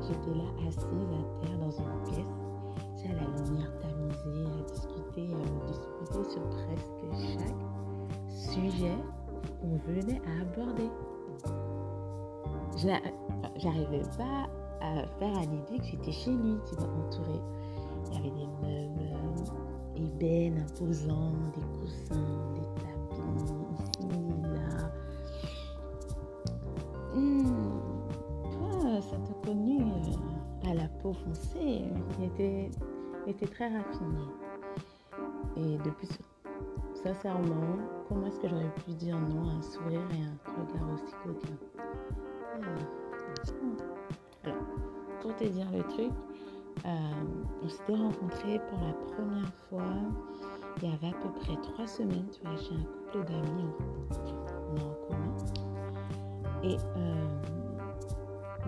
[0.00, 2.34] j'étais là assise à terre dans une pièce,
[3.04, 7.06] à la lumière tamisée, à discuter, à discuter sur presque
[7.38, 7.62] chaque
[8.28, 8.98] sujet
[9.60, 10.90] qu'on venait à aborder
[13.56, 14.48] j'arrivais pas
[14.80, 17.40] à faire à l'idée que j'étais chez lui, tu vois, entourée.
[18.06, 23.52] Il y avait des meubles euh, ébènes imposants, des coussins, des tapis,
[31.02, 31.82] peau foncée.
[32.18, 32.70] Il était,
[33.26, 34.20] était très raffiné.
[35.56, 36.08] Et depuis,
[36.94, 41.12] sincèrement, comment est-ce que j'aurais pu dire non à un sourire et un regard aussi
[41.24, 41.54] coquin
[44.44, 44.56] alors,
[45.20, 46.10] pour te dire le truc,
[46.86, 46.88] euh,
[47.62, 49.94] on s'était rencontrés pour la première fois
[50.82, 52.26] il y avait à peu près trois semaines.
[52.32, 53.64] Tu vois, j'ai un couple d'amis
[54.80, 55.36] en, commun.
[56.62, 57.26] Et euh,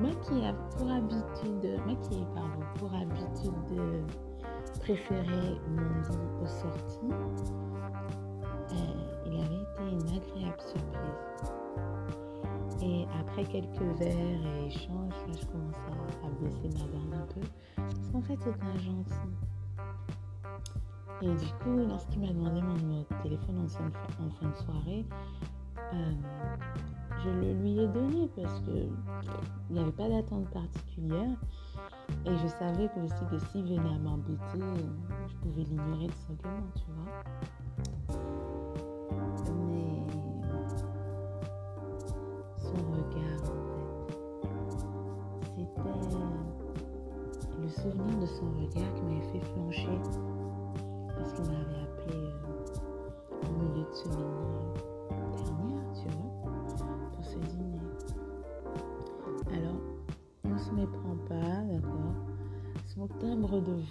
[0.00, 6.42] moi qui ai pour habitude, moi qui ai pardon, pour habitude de préférer mon lit
[6.42, 7.12] aux sorties,
[8.72, 11.52] euh, il avait été une agréable surprise.
[12.82, 15.76] Et après quelques verres et échanges, là, je commence
[16.24, 17.40] à, baisser ma garde un peu.
[17.76, 19.30] Parce qu'en fait, c'est un gentil.
[21.22, 25.04] Et du coup, lorsqu'il m'a demandé mon numéro de téléphone en fin, de soirée,
[25.92, 26.12] euh,
[27.24, 28.88] je le lui ai donné parce que
[29.68, 31.36] il n'y avait pas d'attente particulière.
[32.26, 34.64] Et je savais que aussi que s'il venait à m'embêter,
[35.28, 37.22] je pouvais l'ignorer tout simplement, tu vois.
[42.90, 44.80] regard en fait.
[45.56, 45.90] C'était
[47.60, 49.98] le souvenir de son regard qui m'avait fait flancher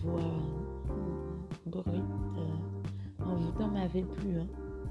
[0.03, 2.03] voix euh, brut,
[3.23, 4.47] envoûtant m'avait plu, hein.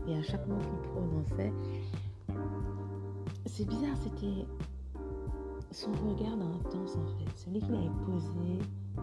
[0.08, 1.52] et à chaque mot qu'il prononçait,
[3.46, 4.46] c'est bizarre, c'était
[5.70, 8.58] son regard intense en fait, celui qu'il avait posé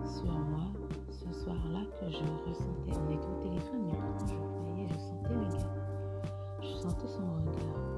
[0.06, 0.72] sur moi
[1.10, 2.92] ce soir-là que je ressentais.
[2.92, 5.72] On était au téléphone, mais pourtant je voyais, je sentais le gars.
[6.62, 7.95] Je sentais son regard.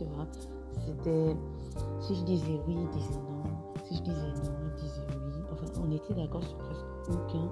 [0.00, 0.26] Tu vois.
[0.86, 1.36] C'était.
[2.00, 3.42] Si je disais oui, il disait non.
[3.84, 5.42] Si je disais non, il disait oui.
[5.52, 7.48] Enfin, on était d'accord sur presque aucun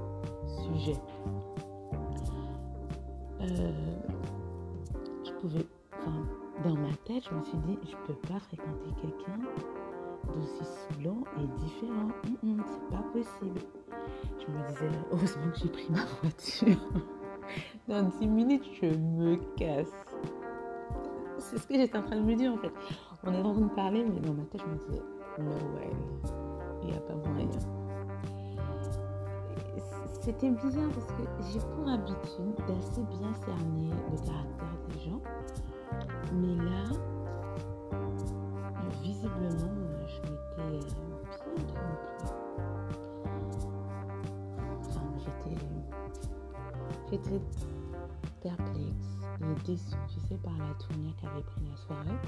[0.62, 0.96] sujet.
[3.40, 3.72] Euh,
[5.24, 5.66] je pouvais.
[5.92, 6.22] Enfin,
[6.64, 9.38] dans ma tête, je me suis dit, je peux pas fréquenter quelqu'un
[10.32, 12.08] d'aussi saoulant et différent.
[12.42, 13.60] c'est pas possible.
[14.38, 16.78] Je me disais, heureusement que j'ai pris ma voiture.
[17.88, 19.92] Dans 10 minutes, je me casse.
[21.50, 22.70] C'est ce que j'étais en train de me dire en fait.
[23.24, 25.02] On est en train de parler, mais dans ma tête, je me disais,
[25.38, 25.90] no way,
[26.82, 27.48] il n'y a pas moyen.
[30.20, 35.22] C'était bizarre parce que j'ai pour habitude d'assez bien cerner le caractère des gens.
[36.34, 36.84] Mais là,
[39.00, 39.72] visiblement,
[40.06, 42.34] je m'étais bien trompée.
[44.80, 45.56] Enfin, j'étais.
[47.10, 47.40] J'étais
[49.76, 52.18] tu sais, par la tournure qu'avait pris la soirée.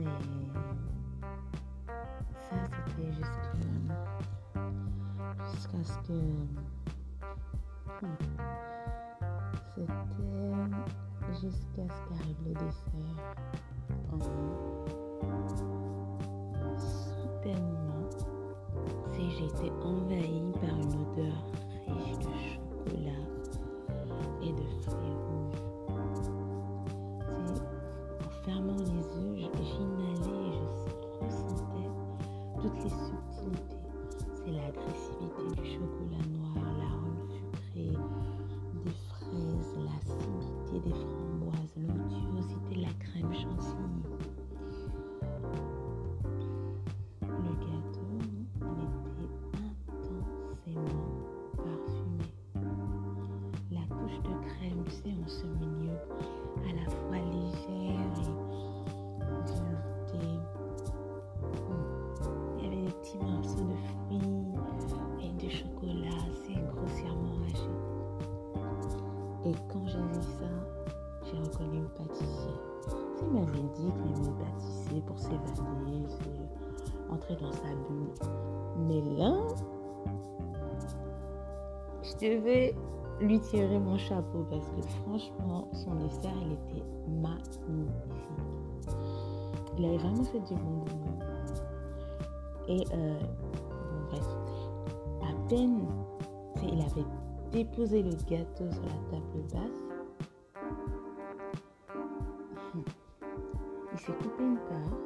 [0.00, 0.18] Mais
[2.50, 3.52] ça, c'était jusqu'à
[5.84, 6.18] ce que
[8.02, 8.16] hmm,
[9.76, 13.18] c'était jusqu'à ce qu'arrive le dessert.
[16.76, 18.08] Soudainement,
[19.12, 20.27] j'ai été envahie
[40.80, 41.17] きです。
[75.36, 76.46] S'évader,
[77.10, 78.12] entrer dans sa bulle.
[78.86, 79.34] Mais là,
[82.02, 82.74] je devais
[83.20, 87.58] lui tirer mon chapeau parce que franchement, son dessert, il était magnifique.
[89.76, 91.18] Il avait vraiment fait du bon boulot.
[92.68, 93.18] Et euh,
[94.10, 94.26] bref,
[95.22, 95.86] à peine,
[96.62, 97.06] il avait
[97.50, 99.88] déposé le gâteau sur la table basse.
[103.92, 104.98] Il s'est coupé une part,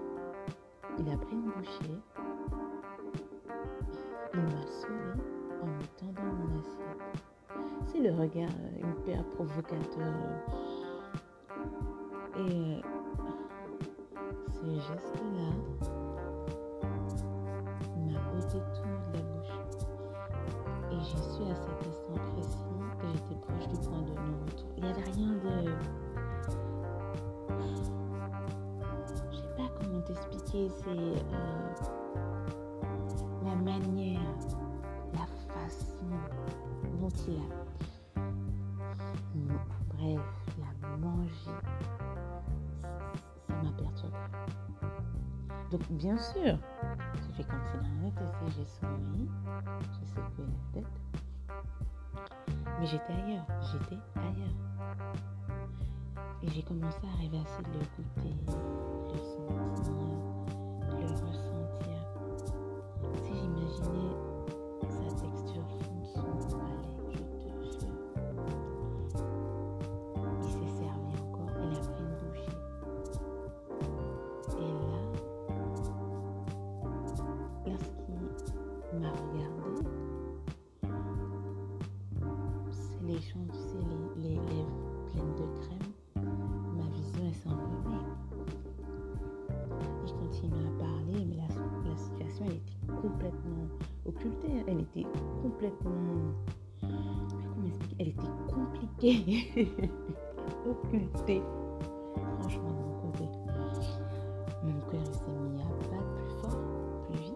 [1.05, 2.01] il a pris une bouchée,
[4.35, 5.21] il m'a souri
[5.61, 7.03] en me tendant mon assiette.
[7.87, 10.15] C'est le regard euh, hyper provocateur.
[12.37, 12.81] Et euh,
[14.49, 15.51] ce geste-là
[17.99, 19.59] m'a ôté tout la bouche.
[20.93, 21.89] Et j'y suis à cet
[30.53, 31.15] C'est euh,
[33.43, 34.21] la manière,
[35.15, 36.05] la façon
[37.01, 37.41] dont il a
[39.97, 40.21] bref,
[40.59, 41.31] la manger,
[42.83, 44.19] ça m'a perturbé.
[45.71, 46.59] Donc, bien sûr,
[47.33, 48.21] fait comme si rien n'était
[48.55, 49.31] j'ai souri,
[49.99, 51.01] j'ai secoué la tête.
[52.79, 54.59] Mais j'étais ailleurs, j'étais ailleurs.
[56.43, 57.17] Et j'ai commencé à
[57.63, 60.42] de le goûter, le sentir,
[61.07, 61.99] ressentir.
[63.25, 64.22] Si j'imaginais
[94.67, 95.07] elle était
[95.43, 96.35] complètement.
[97.99, 99.49] Elle était compliquée,
[100.69, 101.43] occultée.
[102.41, 103.29] Franchement, de mon côté.
[104.65, 106.59] Mon cœur s'est mis à battre plus fort,
[107.09, 107.35] plus vite.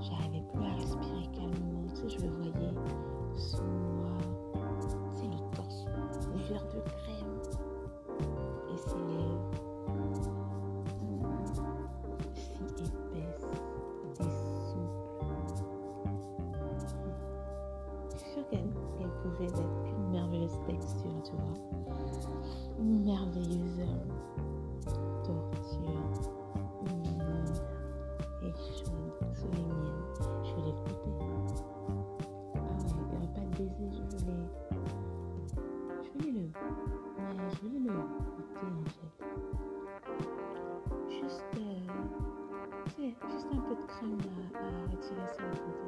[0.00, 1.86] J'arrivais plus à respirer calmement.
[1.94, 2.74] Tu sais, je le voyais
[3.36, 4.18] sous moi.
[5.12, 5.86] C'est le torse
[6.48, 7.13] vert de.
[43.54, 44.18] Un peu de crème
[44.54, 45.86] à, à retirer sur le côté.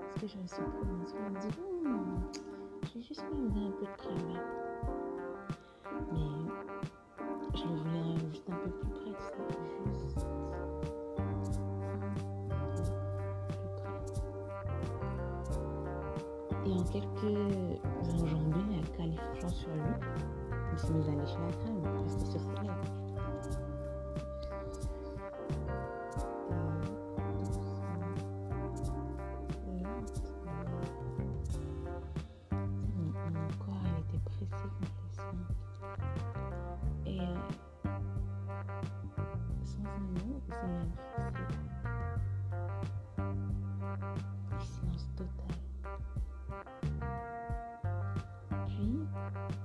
[0.00, 1.52] Parce que je me suis promise, je me dis,
[1.84, 2.20] hmm,
[2.92, 4.40] j'ai juste envie un peu de crème là.
[6.12, 6.30] Mais
[7.54, 9.36] je le voulais juste un peu plus près ça.
[10.02, 10.26] Juste
[16.66, 19.82] Et en quelques enjambées, à califiant sur lui,
[20.72, 23.03] il s'est mis à lécher la crème, rester sur ses lèvres.
[44.50, 45.48] cozimento total.
[48.76, 49.63] Pui do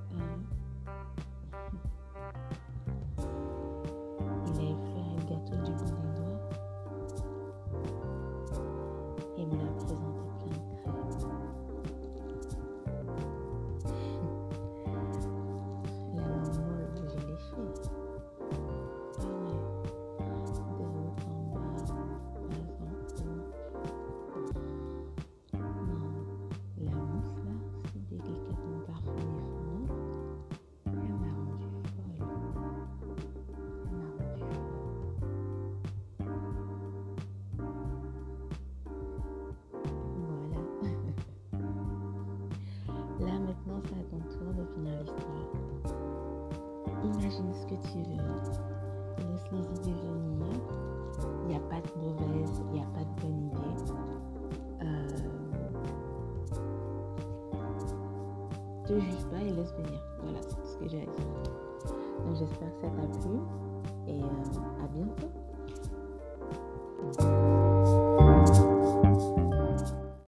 [47.59, 48.17] ce que tu veux.
[49.17, 50.47] Laisse les idées venir?
[51.43, 53.75] Il n'y a pas de mauvaise, il n'y a pas de bonne idée.
[54.81, 55.07] Euh,
[58.85, 60.01] te juge pas et laisse venir.
[60.23, 61.13] Voilà, ce que j'ai à dire.
[62.35, 63.37] J'espère que ça t'a plu
[64.07, 65.31] et euh, à bientôt.